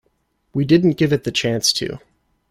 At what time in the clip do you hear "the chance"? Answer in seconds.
1.25-1.71